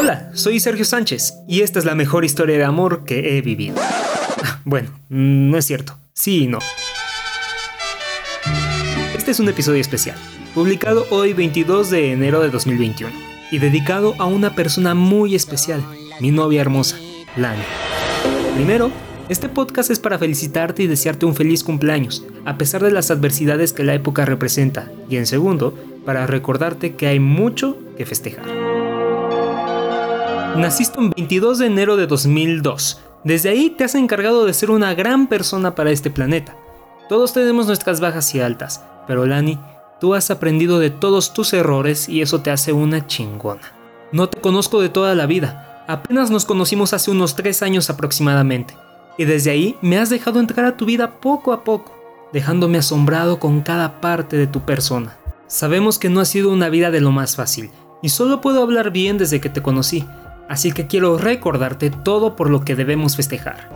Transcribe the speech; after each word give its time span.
Hola, 0.00 0.30
soy 0.32 0.60
Sergio 0.60 0.84
Sánchez 0.84 1.34
y 1.48 1.62
esta 1.62 1.80
es 1.80 1.84
la 1.84 1.96
mejor 1.96 2.24
historia 2.24 2.56
de 2.56 2.62
amor 2.62 3.04
que 3.04 3.36
he 3.36 3.42
vivido. 3.42 3.74
Bueno, 4.64 4.90
no 5.08 5.56
es 5.56 5.64
cierto. 5.64 5.96
Sí 6.12 6.44
y 6.44 6.46
no. 6.46 6.58
Este 9.16 9.30
es 9.32 9.40
un 9.40 9.48
episodio 9.48 9.80
especial, 9.80 10.16
publicado 10.54 11.06
hoy 11.10 11.32
22 11.32 11.90
de 11.90 12.12
enero 12.12 12.40
de 12.40 12.50
2021 12.50 13.10
y 13.50 13.58
dedicado 13.58 14.14
a 14.18 14.26
una 14.26 14.54
persona 14.54 14.94
muy 14.94 15.34
especial, 15.34 15.82
mi 16.20 16.30
novia 16.30 16.60
hermosa, 16.60 16.96
Lani. 17.36 17.62
Primero, 18.54 18.92
este 19.28 19.48
podcast 19.48 19.90
es 19.90 19.98
para 19.98 20.18
felicitarte 20.18 20.82
y 20.82 20.86
desearte 20.86 21.26
un 21.26 21.34
feliz 21.34 21.64
cumpleaños, 21.64 22.24
a 22.44 22.56
pesar 22.56 22.82
de 22.82 22.90
las 22.90 23.10
adversidades 23.10 23.72
que 23.72 23.84
la 23.84 23.94
época 23.94 24.26
representa, 24.26 24.92
y 25.08 25.16
en 25.16 25.26
segundo, 25.26 25.74
para 26.04 26.26
recordarte 26.26 26.94
que 26.94 27.06
hay 27.06 27.20
mucho 27.20 27.78
que 27.96 28.06
festejar. 28.06 28.57
Naciste 30.58 30.98
un 30.98 31.10
22 31.10 31.58
de 31.58 31.66
enero 31.66 31.96
de 31.96 32.08
2002. 32.08 33.00
Desde 33.22 33.48
ahí 33.48 33.70
te 33.70 33.84
has 33.84 33.94
encargado 33.94 34.44
de 34.44 34.52
ser 34.52 34.72
una 34.72 34.92
gran 34.92 35.28
persona 35.28 35.76
para 35.76 35.92
este 35.92 36.10
planeta. 36.10 36.56
Todos 37.08 37.32
tenemos 37.32 37.68
nuestras 37.68 38.00
bajas 38.00 38.34
y 38.34 38.40
altas, 38.40 38.82
pero 39.06 39.24
Lani, 39.24 39.56
tú 40.00 40.14
has 40.14 40.32
aprendido 40.32 40.80
de 40.80 40.90
todos 40.90 41.32
tus 41.32 41.52
errores 41.52 42.08
y 42.08 42.22
eso 42.22 42.40
te 42.40 42.50
hace 42.50 42.72
una 42.72 43.06
chingona. 43.06 43.72
No 44.10 44.28
te 44.28 44.40
conozco 44.40 44.80
de 44.80 44.88
toda 44.88 45.14
la 45.14 45.26
vida, 45.26 45.84
apenas 45.86 46.28
nos 46.28 46.44
conocimos 46.44 46.92
hace 46.92 47.12
unos 47.12 47.36
3 47.36 47.62
años 47.62 47.88
aproximadamente, 47.88 48.74
y 49.16 49.26
desde 49.26 49.52
ahí 49.52 49.76
me 49.80 49.98
has 49.98 50.10
dejado 50.10 50.40
entrar 50.40 50.66
a 50.66 50.76
tu 50.76 50.86
vida 50.86 51.20
poco 51.20 51.52
a 51.52 51.62
poco, 51.62 51.96
dejándome 52.32 52.78
asombrado 52.78 53.38
con 53.38 53.60
cada 53.60 54.00
parte 54.00 54.36
de 54.36 54.48
tu 54.48 54.62
persona. 54.62 55.16
Sabemos 55.46 56.00
que 56.00 56.10
no 56.10 56.18
ha 56.18 56.24
sido 56.24 56.50
una 56.50 56.68
vida 56.68 56.90
de 56.90 57.00
lo 57.00 57.12
más 57.12 57.36
fácil, 57.36 57.70
y 58.02 58.08
solo 58.08 58.40
puedo 58.40 58.60
hablar 58.60 58.90
bien 58.90 59.18
desde 59.18 59.40
que 59.40 59.50
te 59.50 59.62
conocí, 59.62 60.04
así 60.48 60.72
que 60.72 60.86
quiero 60.86 61.18
recordarte 61.18 61.90
todo 61.90 62.36
por 62.36 62.50
lo 62.50 62.64
que 62.64 62.74
debemos 62.74 63.16
festejar. 63.16 63.70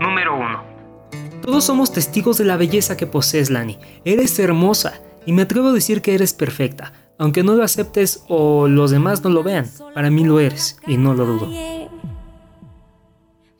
Número 0.00 0.36
1. 0.36 0.62
Todos 1.42 1.64
somos 1.64 1.92
testigos 1.92 2.38
de 2.38 2.44
la 2.44 2.56
belleza 2.56 2.96
que 2.96 3.06
posees, 3.06 3.50
Lani. 3.50 3.78
Eres 4.04 4.38
hermosa, 4.38 5.00
y 5.26 5.32
me 5.32 5.42
atrevo 5.42 5.68
a 5.68 5.72
decir 5.72 6.02
que 6.02 6.14
eres 6.14 6.32
perfecta, 6.32 6.92
aunque 7.18 7.42
no 7.42 7.54
lo 7.54 7.62
aceptes 7.62 8.24
o 8.28 8.68
los 8.68 8.90
demás 8.90 9.22
no 9.22 9.30
lo 9.30 9.42
vean, 9.42 9.66
para 9.94 10.10
mí 10.10 10.24
lo 10.24 10.40
eres 10.40 10.78
y 10.86 10.96
no 10.96 11.14
lo 11.14 11.26
dudo. 11.26 11.48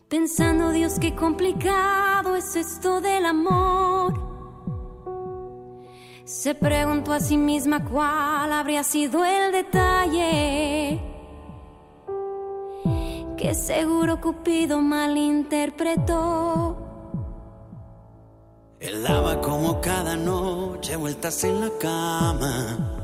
Pensando, 0.08 0.70
Dios, 0.70 0.98
qué 0.98 1.14
complicado 1.14 2.34
es 2.34 2.56
esto 2.56 3.00
del 3.00 3.26
amor. 3.26 4.29
Se 6.30 6.54
preguntó 6.54 7.12
a 7.12 7.18
sí 7.18 7.36
misma 7.36 7.84
cuál 7.84 8.52
habría 8.52 8.84
sido 8.84 9.24
el 9.24 9.50
detalle 9.50 11.00
que 13.36 13.52
seguro 13.52 14.20
Cupido 14.20 14.80
malinterpretó. 14.80 16.76
Él 18.78 19.02
daba 19.02 19.40
como 19.40 19.80
cada 19.80 20.14
noche 20.14 20.94
vueltas 20.94 21.42
en 21.42 21.60
la 21.62 21.70
cama 21.80 22.96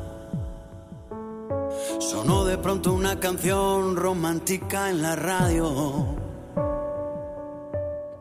Sonó 1.99 2.45
de 2.45 2.59
pronto 2.59 2.93
una 2.93 3.19
canción 3.19 3.97
romántica 3.97 4.89
en 4.89 5.03
la 5.03 5.17
radio. 5.17 6.15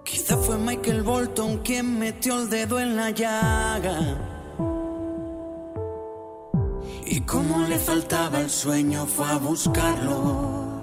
Quizá 0.03 0.35
fue 0.35 0.57
Michael 0.57 1.03
Bolton 1.03 1.59
quien 1.59 1.99
metió 1.99 2.41
el 2.41 2.49
dedo 2.49 2.79
en 2.79 2.95
la 2.95 3.11
llaga. 3.11 4.34
Y 7.15 7.21
como 7.21 7.65
le 7.65 7.79
faltaba 7.79 8.41
el 8.41 8.49
sueño 8.49 9.05
fue 9.05 9.25
a 9.25 9.37
buscarlo. 9.37 10.81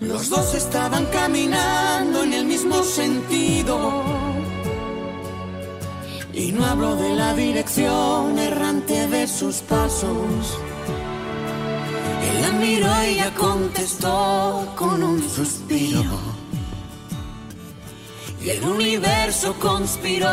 Los 0.00 0.28
dos 0.28 0.52
estaban 0.52 1.06
caminando 1.12 2.24
en 2.24 2.32
el 2.32 2.44
mismo 2.44 2.82
sentido. 2.82 4.02
Y 6.32 6.50
no 6.50 6.64
hablo 6.66 6.96
de 6.96 7.14
la 7.14 7.34
dirección 7.34 8.36
errante 8.36 9.06
de 9.06 9.28
sus 9.28 9.58
pasos 9.58 10.58
él 12.28 12.42
la 12.42 12.50
miró 12.52 13.04
y 13.04 13.06
ella 13.10 13.32
contestó 13.34 14.72
con 14.74 15.04
un 15.04 15.22
suspiro. 15.22 16.18
Y 18.42 18.50
el 18.50 18.64
universo 18.64 19.54
conspiró 19.60 20.26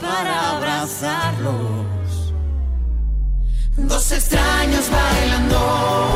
para 0.00 0.56
abrazarlos. 0.56 1.97
Dos 3.78 4.12
extraños 4.12 4.90
bailando 4.90 5.58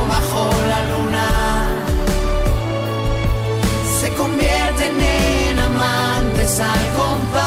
bajo 0.08 0.50
la 0.68 0.80
luna 0.90 1.28
se 4.00 4.08
convierten 4.14 5.00
en 5.00 5.58
amantes 5.58 6.60
al 6.60 6.92
compás 6.96 7.42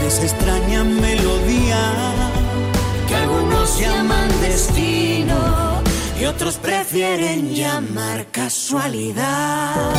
de 0.00 0.06
esa 0.06 0.24
melodía 0.84 2.18
llaman 3.80 4.28
destino 4.40 5.82
y 6.20 6.24
otros 6.24 6.56
prefieren 6.56 7.54
llamar 7.54 8.26
casualidad. 8.32 9.92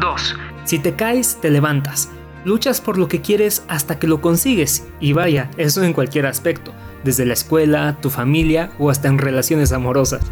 2. 0.00 0.36
Si 0.64 0.78
te 0.78 0.94
caes, 0.94 1.38
te 1.40 1.50
levantas. 1.50 2.08
Luchas 2.44 2.80
por 2.80 2.98
lo 2.98 3.08
que 3.08 3.20
quieres 3.22 3.64
hasta 3.68 3.98
que 3.98 4.06
lo 4.06 4.20
consigues. 4.20 4.86
Y 5.00 5.12
vaya, 5.14 5.50
eso 5.56 5.82
en 5.82 5.92
cualquier 5.92 6.26
aspecto, 6.26 6.72
desde 7.02 7.24
la 7.24 7.32
escuela, 7.32 7.98
tu 8.00 8.10
familia 8.10 8.70
o 8.78 8.90
hasta 8.90 9.08
en 9.08 9.18
relaciones 9.18 9.72
amorosas. 9.72 10.22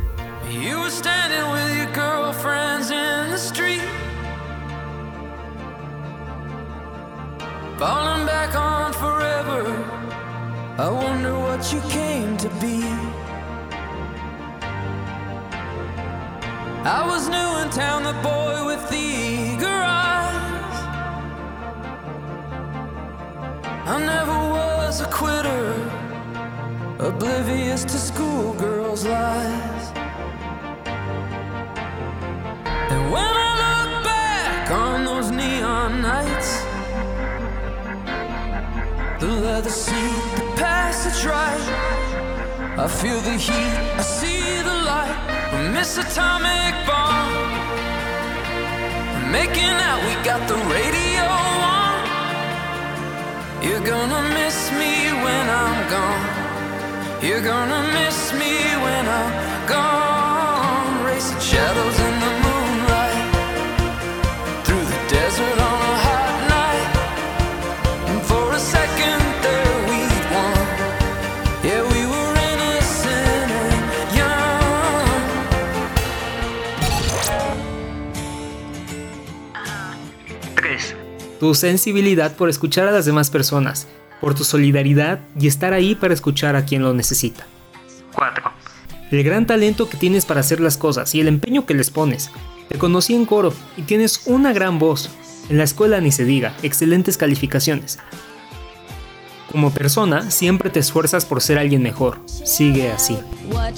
I 16.85 17.07
was 17.07 17.29
new 17.29 17.63
in 17.63 17.71
town, 17.71 18.03
boy 18.23 18.67
with 18.67 18.91
I 23.85 23.99
never 23.99 24.39
was 24.51 25.01
a 25.01 25.07
quitter, 25.07 25.75
oblivious 27.01 27.83
to 27.85 27.99
schoolgirls' 27.99 29.05
lies. 29.05 29.91
And 32.93 33.11
when 33.11 33.25
I 33.25 33.51
look 33.63 34.05
back 34.05 34.71
on 34.71 35.05
those 35.05 35.33
neon 35.33 36.01
nights, 36.01 36.63
the 39.19 39.27
leather 39.27 39.69
seat, 39.69 40.37
the 40.37 40.53
passage 40.57 41.25
right. 41.27 42.79
I 42.79 42.87
feel 42.87 43.21
the 43.21 43.33
heat, 43.33 43.75
I 43.99 44.03
see 44.03 44.63
the 44.63 44.77
light. 44.91 45.17
We 45.53 45.69
miss 45.71 45.99
atomic 45.99 46.75
bomb. 46.87 47.33
Making 49.33 49.77
out, 49.89 50.01
we 50.07 50.15
got 50.25 50.47
the 50.47 50.55
radio. 50.71 51.52
You're 53.63 53.87
gonna 53.87 54.23
miss 54.35 54.73
me 54.73 54.95
when 55.25 55.47
I'm 55.49 55.79
gone. 55.89 57.23
You're 57.23 57.41
gonna 57.43 57.83
miss 57.95 58.33
me 58.33 58.55
when 58.85 59.05
I'm 59.07 59.69
gone. 59.69 61.05
Racing 61.07 61.39
shadows 61.39 61.99
Tu 81.43 81.57
sensibilidad 81.57 82.37
por 82.37 82.49
escuchar 82.49 82.87
a 82.87 82.93
las 82.93 83.05
demás 83.05 83.29
personas, 83.29 83.89
por 84.21 84.33
tu 84.33 84.45
solidaridad 84.45 85.19
y 85.37 85.49
estar 85.49 85.73
ahí 85.73 85.97
para 85.97 86.15
escuchar 86.15 86.55
a 86.55 86.65
quien 86.65 86.83
lo 86.83 86.95
necesita. 86.95 87.49
4. 88.15 88.45
El 89.11 89.25
gran 89.25 89.45
talento 89.45 89.89
que 89.89 89.97
tienes 89.97 90.25
para 90.25 90.39
hacer 90.39 90.61
las 90.61 90.77
cosas 90.77 91.17
y 91.17 91.21
el 91.21 91.27
empeño 91.27 91.67
que 91.67 91.75
les 91.75 91.91
pones. 91.91 92.31
Te 92.69 92.79
conocí 92.79 93.17
en 93.17 93.27
coro 93.27 93.53
y 93.77 93.83
tienes 93.83 94.23
una 94.27 94.53
gran 94.53 94.79
voz. 94.79 95.11
En 95.49 95.59
la 95.59 95.65
escuela 95.65 96.01
ni 96.01 96.13
se 96.13 96.25
diga, 96.25 96.55
excelentes 96.63 97.19
calificaciones. 97.19 97.99
Como 99.51 99.75
persona, 99.75 100.31
siempre 100.31 100.71
te 100.71 100.79
esfuerzas 100.79 101.25
por 101.25 101.43
ser 101.43 101.59
alguien 101.59 101.83
mejor. 101.83 102.21
Sigue 102.27 102.93
así. 102.93 103.19
What 103.51 103.75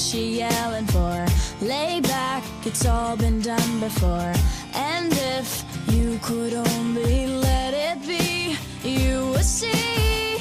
You 5.89 6.19
could 6.23 6.55
only 6.55 7.27
let 7.27 7.75
it 7.75 8.07
be, 8.07 8.57
you 8.89 9.31
would 9.31 9.45
see. 9.45 10.39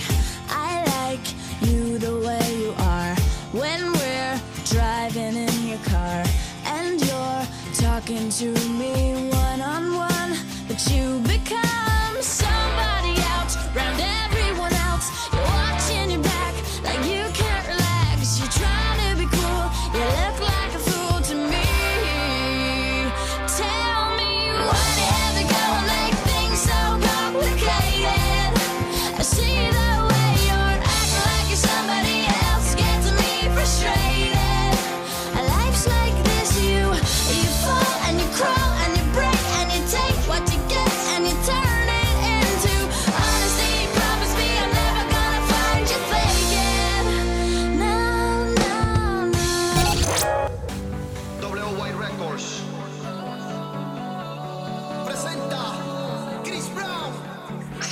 I 0.50 0.84
like 0.98 1.26
you 1.62 1.98
the 1.98 2.16
way 2.26 2.46
you 2.62 2.74
are 2.80 3.16
when 3.52 3.92
we're 3.92 4.42
driving 4.66 5.36
in 5.36 5.68
your 5.68 5.80
car 5.80 6.24
and 6.66 7.02
you're 7.02 7.46
talking 7.74 8.30
to 8.30 8.48
me 8.70 9.30
one 9.30 9.62
on 9.62 9.96
one. 9.98 10.13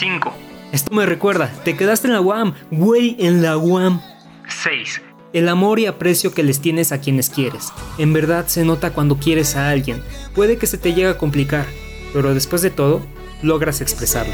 5. 0.01 0.33
Esto 0.71 0.95
me 0.95 1.05
recuerda, 1.05 1.53
te 1.63 1.77
quedaste 1.77 2.07
en 2.07 2.13
la 2.13 2.21
UAM, 2.21 2.55
güey, 2.71 3.15
en 3.19 3.43
la 3.43 3.55
UAM. 3.57 4.01
6. 4.47 4.99
El 5.31 5.47
amor 5.47 5.79
y 5.79 5.85
aprecio 5.85 6.33
que 6.33 6.41
les 6.41 6.59
tienes 6.59 6.91
a 6.91 6.99
quienes 6.99 7.29
quieres. 7.29 7.71
En 7.99 8.11
verdad 8.11 8.47
se 8.47 8.65
nota 8.65 8.93
cuando 8.93 9.17
quieres 9.17 9.55
a 9.55 9.69
alguien. 9.69 10.01
Puede 10.33 10.57
que 10.57 10.65
se 10.65 10.79
te 10.79 10.95
llegue 10.95 11.09
a 11.09 11.19
complicar, 11.19 11.67
pero 12.13 12.33
después 12.33 12.63
de 12.63 12.71
todo, 12.71 13.05
logras 13.43 13.79
expresarlo. 13.79 14.33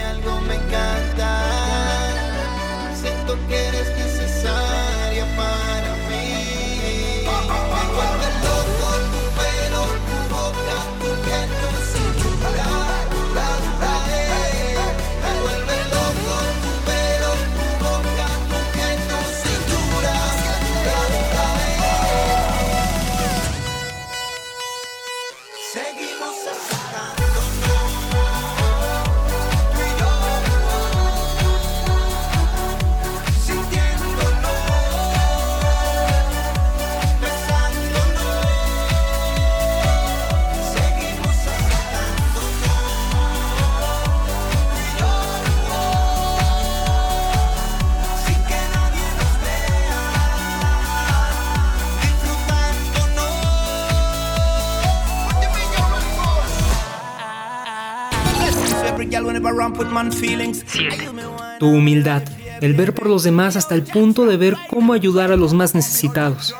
Tu 61.60 61.68
humildad, 61.68 62.24
el 62.62 62.74
ver 62.74 62.94
por 62.94 63.08
los 63.08 63.24
demás 63.24 63.56
hasta 63.56 63.76
el 63.76 63.84
punto 63.84 64.26
de 64.26 64.38
ver 64.38 64.56
cómo 64.70 64.94
ayudar 64.94 65.32
a 65.32 65.36
los 65.36 65.54
más 65.54 65.76
necesitados. 65.76 66.56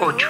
8. 0.00 0.28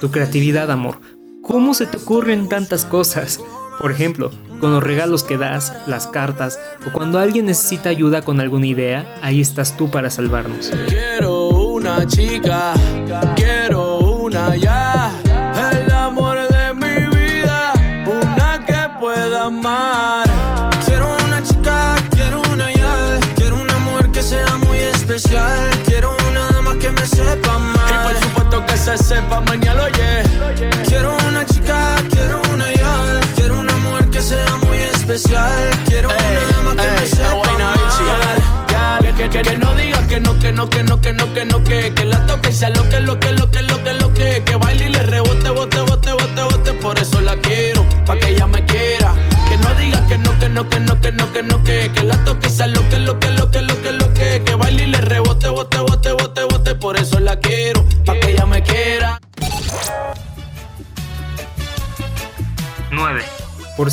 Tu 0.00 0.10
creatividad, 0.10 0.70
amor. 0.70 1.00
¿Cómo 1.42 1.74
se 1.74 1.86
te 1.86 1.96
ocurren 1.96 2.48
tantas 2.48 2.84
cosas? 2.84 3.40
Por 3.80 3.92
ejemplo, 3.92 4.30
con 4.60 4.72
los 4.72 4.82
regalos 4.82 5.22
que 5.22 5.38
das, 5.38 5.72
las 5.86 6.08
cartas, 6.08 6.58
o 6.86 6.92
cuando 6.92 7.18
alguien 7.18 7.46
necesita 7.46 7.88
ayuda 7.90 8.22
con 8.22 8.40
alguna 8.40 8.66
idea, 8.66 9.18
ahí 9.22 9.40
estás 9.40 9.76
tú 9.76 9.90
para 9.90 10.10
salvarnos. 10.10 10.72
Quiero 10.88 11.48
una 11.48 12.06
chica, 12.06 12.74
se 28.98 29.14
sepa 29.14 29.40
mañana, 29.40 29.84
oye. 29.84 30.22
Quiero 30.86 31.16
una 31.28 31.44
chica, 31.46 31.96
quiero 32.10 32.40
una 32.52 32.72
ya. 32.74 33.20
Quiero 33.36 33.60
una 33.60 33.76
mujer 33.76 34.10
que 34.10 34.20
sea 34.20 34.56
muy 34.66 34.78
especial. 34.78 35.70
Quiero 35.86 36.08
una 36.08 36.40
dama 36.50 36.82
que 36.82 36.90
me 37.00 37.06
sepa. 37.06 37.48
Que, 39.16 39.28
que, 39.28 39.42
que, 39.42 39.58
no 39.58 39.74
diga 39.74 40.06
que 40.06 40.20
no, 40.20 40.38
que 40.38 40.52
no, 40.52 40.70
que 40.70 40.82
no, 40.84 41.00
que 41.00 41.12
no, 41.12 41.32
que 41.34 41.44
no, 41.44 41.64
que, 41.64 41.92
que 41.92 42.04
la 42.04 42.24
toque 42.26 42.52
sea 42.52 42.70
lo 42.70 42.88
que, 42.88 43.00
lo 43.00 43.18
que, 43.18 43.32
lo 43.32 43.50
que, 43.50 43.62
lo 43.62 43.82
que, 43.82 43.92
lo 43.94 44.14
que, 44.14 44.42
que 44.44 44.54
baile 44.54 44.86
y 44.86 44.88
le 44.90 45.02
rebote, 45.02 45.50
bote, 45.50 45.80
bote, 45.80 46.12
bote, 46.12 46.42
bote, 46.42 46.72
por 46.74 46.97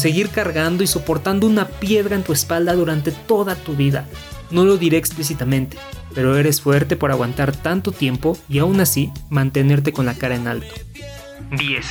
seguir 0.05 0.29
cargando 0.29 0.83
y 0.83 0.87
soportando 0.87 1.47
una 1.47 1.67
piedra 1.67 2.15
en 2.15 2.21
tu 2.21 2.31
espalda 2.31 2.75
durante 2.75 3.11
toda 3.11 3.55
tu 3.55 3.75
vida. 3.75 4.07
No 4.51 4.63
lo 4.63 4.77
diré 4.77 4.97
explícitamente, 4.97 5.77
pero 6.13 6.37
eres 6.37 6.61
fuerte 6.61 6.95
por 6.95 7.09
aguantar 7.09 7.55
tanto 7.55 7.91
tiempo 7.91 8.37
y 8.47 8.59
aún 8.59 8.79
así 8.81 9.11
mantenerte 9.31 9.93
con 9.93 10.05
la 10.05 10.13
cara 10.13 10.35
en 10.35 10.45
alto. 10.45 10.75
10. 11.57 11.85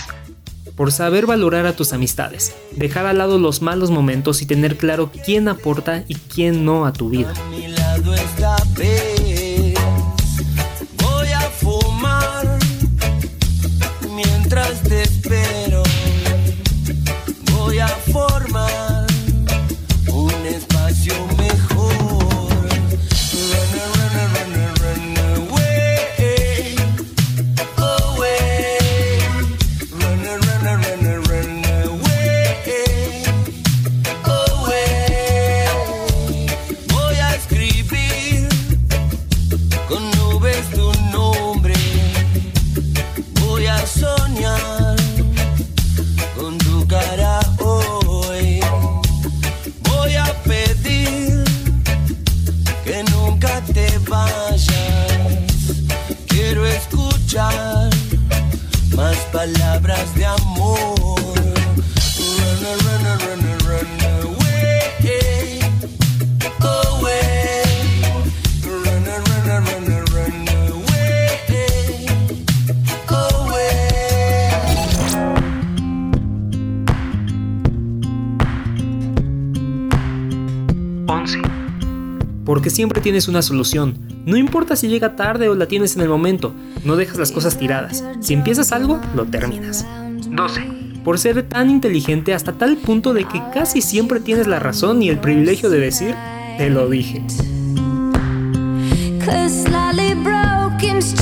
Por 0.76 0.92
saber 0.92 1.26
valorar 1.26 1.66
a 1.66 1.74
tus 1.74 1.92
amistades, 1.92 2.54
dejar 2.76 3.04
al 3.06 3.18
lado 3.18 3.40
los 3.40 3.62
malos 3.62 3.90
momentos 3.90 4.42
y 4.42 4.46
tener 4.46 4.76
claro 4.76 5.10
quién 5.24 5.48
aporta 5.48 6.04
y 6.06 6.14
quién 6.14 6.64
no 6.64 6.86
a 6.86 6.92
tu 6.92 7.10
vida. 7.10 7.34
Porque 82.44 82.70
siempre 82.70 83.00
tienes 83.00 83.28
una 83.28 83.42
solución. 83.42 83.98
No 84.26 84.36
importa 84.36 84.76
si 84.76 84.88
llega 84.88 85.16
tarde 85.16 85.48
o 85.48 85.54
la 85.54 85.66
tienes 85.66 85.96
en 85.96 86.02
el 86.02 86.08
momento, 86.08 86.54
no 86.84 86.96
dejas 86.96 87.18
las 87.18 87.32
cosas 87.32 87.58
tiradas. 87.58 88.04
Si 88.20 88.34
empiezas 88.34 88.72
algo, 88.72 89.00
lo 89.14 89.24
terminas. 89.26 89.86
12. 90.28 90.62
por 91.04 91.18
ser 91.18 91.42
tan 91.42 91.70
inteligente 91.70 92.34
hasta 92.34 92.54
tal 92.54 92.76
punto 92.76 93.12
de 93.12 93.24
que 93.24 93.40
casi 93.52 93.82
siempre 93.82 94.20
tienes 94.20 94.46
la 94.46 94.58
razón 94.58 95.02
y 95.02 95.10
el 95.10 95.18
privilegio 95.18 95.70
de 95.70 95.78
decir, 95.78 96.14
te 96.58 96.70
lo 96.70 96.88
dije. 96.88 97.22
Cause 99.24 99.64
slightly 99.64 100.14
broken's 100.14 101.14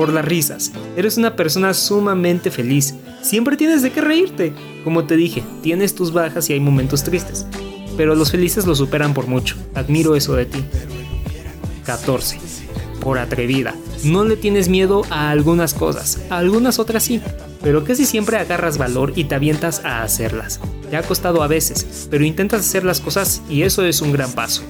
Por 0.00 0.14
las 0.14 0.24
risas. 0.24 0.72
Eres 0.96 1.18
una 1.18 1.36
persona 1.36 1.74
sumamente 1.74 2.50
feliz. 2.50 2.94
Siempre 3.20 3.58
tienes 3.58 3.82
de 3.82 3.92
qué 3.92 4.00
reírte. 4.00 4.54
Como 4.82 5.04
te 5.04 5.14
dije, 5.14 5.42
tienes 5.62 5.94
tus 5.94 6.10
bajas 6.10 6.48
y 6.48 6.54
hay 6.54 6.60
momentos 6.60 7.04
tristes. 7.04 7.44
Pero 7.98 8.14
los 8.14 8.30
felices 8.30 8.64
lo 8.64 8.74
superan 8.74 9.12
por 9.12 9.26
mucho. 9.26 9.56
Admiro 9.74 10.16
eso 10.16 10.34
de 10.36 10.46
ti. 10.46 10.64
14. 11.84 12.38
Por 13.00 13.18
atrevida. 13.18 13.74
No 14.02 14.24
le 14.24 14.38
tienes 14.38 14.70
miedo 14.70 15.02
a 15.10 15.28
algunas 15.28 15.74
cosas, 15.74 16.22
a 16.30 16.38
algunas 16.38 16.78
otras 16.78 17.02
sí, 17.02 17.20
pero 17.62 17.84
casi 17.84 18.06
siempre 18.06 18.38
agarras 18.38 18.78
valor 18.78 19.12
y 19.16 19.24
te 19.24 19.34
avientas 19.34 19.84
a 19.84 20.02
hacerlas. 20.02 20.60
Te 20.88 20.96
ha 20.96 21.02
costado 21.02 21.42
a 21.42 21.46
veces, 21.46 22.08
pero 22.10 22.24
intentas 22.24 22.60
hacer 22.60 22.84
las 22.84 23.00
cosas 23.00 23.42
y 23.50 23.64
eso 23.64 23.84
es 23.84 24.00
un 24.00 24.12
gran 24.12 24.32
paso. 24.32 24.62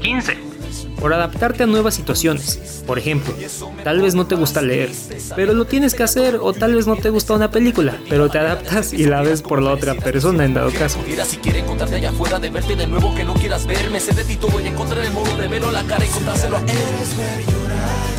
15 0.00 0.51
por 1.02 1.12
adaptarte 1.12 1.64
a 1.64 1.66
nuevas 1.66 1.94
situaciones. 1.94 2.84
Por 2.86 2.96
ejemplo, 2.96 3.34
tal 3.82 4.00
vez 4.00 4.14
no 4.14 4.26
te 4.28 4.36
gusta 4.36 4.62
leer, 4.62 4.90
pero 5.34 5.52
lo 5.52 5.64
tienes 5.64 5.94
que 5.94 6.04
hacer, 6.04 6.38
o 6.40 6.52
tal 6.52 6.76
vez 6.76 6.86
no 6.86 6.96
te 6.96 7.10
gusta 7.10 7.34
una 7.34 7.50
película, 7.50 7.98
pero 8.08 8.30
te 8.30 8.38
adaptas 8.38 8.92
y 8.92 9.04
la 9.06 9.20
ves 9.20 9.42
por 9.42 9.60
la 9.60 9.72
otra 9.72 9.94
persona 9.96 10.44
en 10.44 10.54
dado 10.54 10.70
caso. 10.70 11.00
Mira 11.06 11.24
si 11.24 11.38
quiere 11.38 11.58
encontrarte 11.58 11.96
allá 11.96 12.10
afuera, 12.10 12.38
de 12.38 12.50
verte 12.50 12.76
de 12.76 12.86
nuevo 12.86 13.12
que 13.16 13.24
no 13.24 13.34
quieras 13.34 13.66
verme. 13.66 13.98
Sé 13.98 14.14
de 14.14 14.22
ti 14.22 14.36
todo 14.36 14.60
y 14.60 14.68
encontrar 14.68 15.04
el 15.04 15.12
modo 15.12 15.36
de 15.36 15.48
verlo 15.48 15.72
la 15.72 15.82
cara 15.82 16.04
y 16.04 16.08
contárselo 16.08 16.56
a 16.56 16.60
él. 16.60 16.66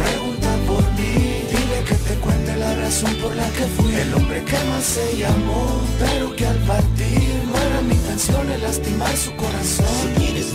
Pregunta 0.03 0.49
por 0.67 0.83
mí, 0.99 1.45
dile 1.49 1.83
que 1.87 1.95
te 1.95 2.15
cuente 2.19 2.55
la 2.57 2.75
razón 2.75 3.15
por 3.15 3.33
la 3.33 3.47
que 3.51 3.63
fui 3.77 3.95
el 3.95 4.13
hombre 4.13 4.43
que 4.43 4.57
más 4.69 4.83
se 4.83 5.17
llamó, 5.17 5.81
pero 5.99 6.35
que 6.35 6.45
al 6.45 6.57
partir 6.57 7.43
no 7.47 7.57
era 7.61 7.81
mi 7.81 7.93
intención 7.93 8.51
el 8.51 8.61
lastimar 8.61 9.15
su 9.15 9.33
corazón. 9.35 9.85
Si 10.01 10.19
quieres 10.19 10.51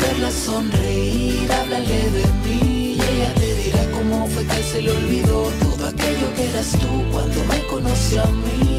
sonreír, 0.58 1.52
háblale 1.52 2.10
de 2.10 2.26
mí 2.44 2.96
y 2.96 3.00
ella 3.00 3.34
te 3.34 3.54
dirá 3.54 3.90
cómo 3.92 4.26
fue 4.26 4.44
que 4.44 4.62
se 4.62 4.82
le 4.82 4.90
olvidó 4.90 5.50
todo 5.60 5.86
aquello 5.86 6.34
que 6.34 6.50
eras 6.50 6.72
tú 6.72 7.04
cuando 7.12 7.44
me 7.44 7.62
conoció 7.66 8.22
a 8.22 8.26
mí. 8.26 8.78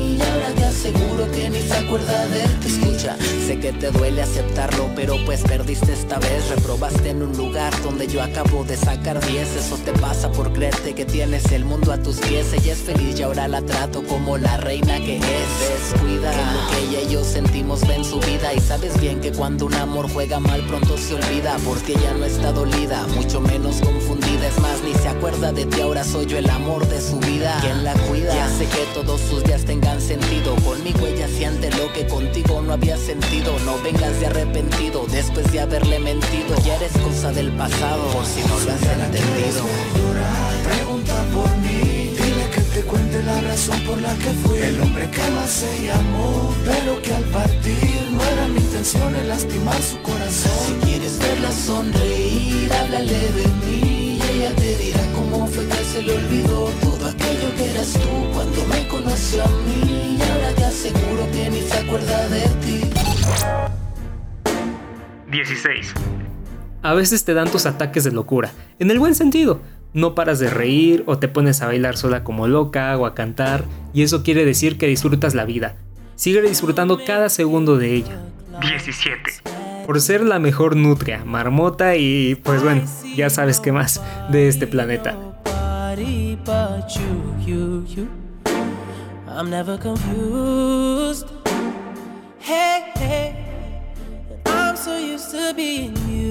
Te 0.82 0.90
aseguro 0.90 1.30
que 1.32 1.50
ni 1.50 1.62
se 1.62 1.74
acuerda 1.74 2.28
de 2.28 2.42
ti. 2.62 2.68
Escucha, 2.68 3.18
sé 3.46 3.60
que 3.60 3.72
te 3.74 3.92
duele 3.92 4.22
aceptarlo, 4.22 4.90
pero 4.96 5.16
pues 5.26 5.42
perdiste 5.42 5.94
esta 5.94 6.20
vez. 6.20 6.50
Reprobaste 6.50 7.10
en 7.10 7.22
un 7.22 7.36
lugar 7.36 7.74
donde 7.84 8.08
yo 8.08 8.22
acabo 8.22 8.64
de 8.64 8.78
sacar 8.78 9.20
10. 9.26 9.56
Eso 9.56 9.78
te 9.78 9.92
pasa 9.94 10.32
por 10.32 10.54
creerte 10.54 10.94
que 10.94 11.06
tienes 11.06 11.52
el 11.52 11.66
mundo 11.66 11.92
a 11.92 11.98
tus 11.98 12.18
pies. 12.20 12.54
Ella 12.54 12.74
es 12.74 12.80
feliz 12.80 13.20
y 13.20 13.24
ahora 13.24 13.48
la 13.48 13.62
trato 13.62 14.04
como 14.04 14.38
la 14.38 14.58
reina 14.58 14.98
que 15.00 15.18
es. 15.18 15.94
Descuida 15.94 16.32
que 16.32 16.38
lo 16.38 16.70
que 16.70 16.98
ella 16.98 17.10
y 17.10 17.14
yo 17.14 17.24
sentimos 17.24 17.86
ve 17.88 17.96
en 17.96 18.06
su 18.06 18.20
vida. 18.20 18.54
Y 18.54 18.60
sabes 18.60 19.00
bien 19.02 19.20
que 19.20 19.32
cuando 19.32 19.66
un 19.66 19.74
amor 19.74 20.10
juega 20.10 20.40
mal 20.40 20.62
pronto 20.68 20.98
se 20.98 21.16
olvida. 21.16 21.58
Porque 21.66 21.94
ella 21.94 22.14
no 22.14 22.26
está 22.26 22.52
dolida, 22.52 23.06
mucho 23.16 23.42
menos 23.42 23.82
confundida. 23.82 24.48
Es 24.48 24.60
más, 24.60 24.82
ni 24.84 24.94
se 24.94 25.10
acuerda 25.10 25.52
de 25.52 25.66
ti, 25.66 25.82
ahora 25.82 26.04
soy 26.04 26.26
yo 26.26 26.38
el 26.38 26.50
amor 26.50 26.88
de 26.88 27.02
su 27.02 27.20
vida. 27.20 27.58
Quien 27.62 27.84
la 27.84 27.94
cuida 27.94 28.36
y 28.36 28.40
hace 28.40 28.66
que 28.66 28.86
todos 28.94 29.20
sus 29.22 29.44
días 29.44 29.66
tengan 29.66 30.00
sentido. 30.00 30.56
Conmigo 30.70 31.08
ella 31.08 31.28
siente 31.28 31.72
lo 31.72 31.92
que 31.94 32.06
contigo 32.06 32.62
no 32.62 32.74
había 32.74 32.96
sentido. 32.96 33.58
No 33.66 33.82
vengas 33.82 34.20
de 34.20 34.28
arrepentido 34.28 35.08
después 35.10 35.52
de 35.52 35.62
haberle 35.62 35.98
mentido. 35.98 36.56
Ya 36.64 36.76
eres 36.76 36.92
cosa 36.92 37.32
del 37.32 37.52
pasado, 37.54 38.04
por 38.14 38.24
si 38.24 38.42
no 38.42 38.60
lo 38.60 38.72
has 38.74 38.84
entendido. 38.84 39.64
Pregunta 40.64 41.26
por 41.34 41.50
mí, 41.58 42.14
dile 42.14 42.46
que 42.54 42.62
te 42.62 42.82
cuente 42.84 43.24
la 43.24 43.42
razón 43.42 43.80
por 43.82 44.00
la 44.00 44.14
que 44.14 44.30
fui 44.44 44.60
el 44.60 44.80
hombre 44.80 45.10
que 45.10 45.32
más 45.32 45.50
se 45.50 45.88
llamó, 45.88 46.54
pero 46.64 47.02
que 47.02 47.16
al 47.16 47.24
partir 47.24 48.08
no 48.12 48.22
era 48.22 48.48
mi 48.50 48.60
intención 48.60 49.16
el 49.16 49.28
lastimar 49.28 49.82
su 49.82 50.00
corazón. 50.04 50.52
Si 50.68 50.86
quieres 50.86 51.18
verla 51.18 51.52
sonreír, 51.52 52.72
háblale 52.72 53.20
de 53.40 53.48
mí 53.66 54.20
y 54.20 54.38
ella 54.38 54.56
te 54.56 54.78
dirá 54.78 55.02
cómo 55.16 55.48
fue 55.48 55.66
que 55.66 55.84
se 55.92 56.04
le 56.04 56.16
olvidó 56.16 56.70
todo 56.80 57.08
aquello 57.08 57.56
que 57.58 57.72
eras 57.72 57.92
tú 57.94 58.34
cuando 58.36 58.66
me 58.68 58.88
conoció 58.88 59.44
a 59.44 59.48
mí. 59.48 60.18
Y 60.20 60.22
ahora 60.22 60.59
te 60.82 60.90
aseguro 60.90 61.30
que 61.32 61.50
ni 61.50 61.62
se 61.62 61.78
acuerda 61.78 62.30
de 62.30 62.42
ti. 62.66 62.82
16. 65.32 65.94
A 66.82 66.94
veces 66.94 67.26
te 67.26 67.34
dan 67.34 67.50
tus 67.50 67.66
ataques 67.66 68.04
de 68.04 68.12
locura, 68.12 68.52
en 68.80 68.90
el 68.90 69.00
buen 69.00 69.16
sentido. 69.16 69.62
No 69.94 70.16
paras 70.16 70.40
de 70.40 70.50
reír 70.50 71.04
o 71.08 71.18
te 71.18 71.28
pones 71.28 71.62
a 71.62 71.68
bailar 71.68 71.98
sola 71.98 72.24
como 72.24 72.48
loca 72.48 72.96
o 72.98 73.06
a 73.06 73.16
cantar, 73.16 73.66
y 73.94 74.04
eso 74.04 74.24
quiere 74.24 74.46
decir 74.46 74.78
que 74.78 74.88
disfrutas 74.88 75.36
la 75.36 75.46
vida. 75.46 75.76
Sigue 76.16 76.42
disfrutando 76.42 77.04
cada 77.06 77.30
segundo 77.30 77.78
de 77.78 77.96
ella. 77.96 78.22
17. 78.62 79.22
Por 79.86 80.00
ser 80.00 80.22
la 80.22 80.40
mejor 80.40 80.76
nutria, 80.76 81.24
marmota 81.26 81.96
y 81.96 82.36
pues 82.36 82.62
bueno, 82.62 82.84
ya 83.16 83.30
sabes 83.30 83.60
qué 83.60 83.72
más 83.72 84.02
de 84.30 84.48
este 84.48 84.68
planeta. 84.68 85.18
I'm 89.32 89.50
never 89.50 89.78
confused. 89.78 91.28
Hey, 92.40 92.92
hey, 92.96 93.82
I'm 94.46 94.76
so 94.76 94.98
used 94.98 95.30
to 95.32 95.54
being 95.54 95.96
used. 96.08 96.29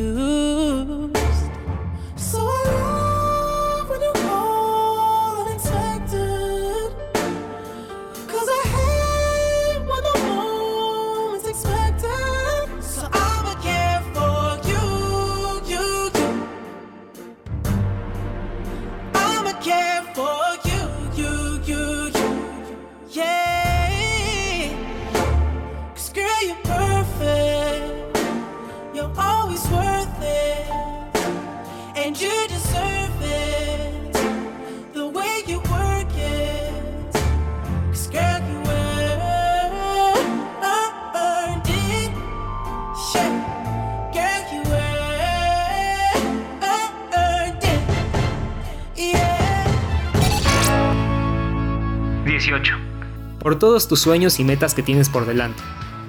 Por 53.59 53.71
todos 53.71 53.89
tus 53.89 53.99
sueños 53.99 54.39
y 54.39 54.45
metas 54.45 54.73
que 54.73 54.85
tienes 54.85 55.09
por 55.09 55.27
delante. 55.27 55.61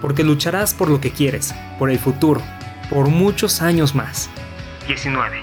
Porque 0.03 0.23
lucharás 0.23 0.75
por 0.75 0.87
lo 0.87 1.01
que 1.01 1.09
quieres, 1.09 1.55
por 1.79 1.89
el 1.89 1.97
futuro, 1.97 2.43
por 2.91 3.07
muchos 3.07 3.63
años 3.63 3.95
más. 3.95 4.29
19. 4.85 5.37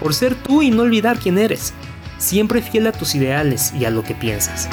Por 0.00 0.12
ser 0.12 0.34
tú 0.34 0.60
y 0.60 0.70
no 0.70 0.82
olvidar 0.82 1.18
quién 1.18 1.38
eres. 1.38 1.72
Siempre 2.18 2.60
fiel 2.60 2.88
a 2.88 2.92
tus 2.92 3.14
ideales 3.14 3.72
y 3.72 3.86
a 3.86 3.90
lo 3.90 4.04
que 4.04 4.14
piensas. 4.14 4.68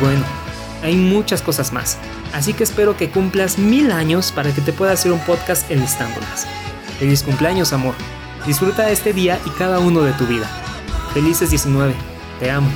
Bueno, 0.00 0.24
hay 0.82 0.96
muchas 0.96 1.42
cosas 1.42 1.72
más. 1.72 1.98
Así 2.32 2.52
que 2.52 2.64
espero 2.64 2.96
que 2.96 3.10
cumplas 3.10 3.58
mil 3.58 3.90
años 3.90 4.32
para 4.32 4.52
que 4.52 4.60
te 4.60 4.72
pueda 4.72 4.92
hacer 4.92 5.12
un 5.12 5.20
podcast 5.20 5.70
enlistándolas. 5.70 6.46
Feliz 6.98 7.22
cumpleaños, 7.22 7.72
amor. 7.72 7.94
Disfruta 8.46 8.90
este 8.90 9.12
día 9.12 9.38
y 9.44 9.50
cada 9.50 9.78
uno 9.78 10.02
de 10.02 10.12
tu 10.12 10.26
vida. 10.26 10.46
Felices 11.12 11.50
19. 11.50 11.94
Te 12.40 12.50
amo. 12.50 12.68